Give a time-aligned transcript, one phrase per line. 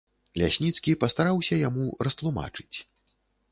[0.41, 2.77] Лясніцкі пастараўся яму растлумачыць.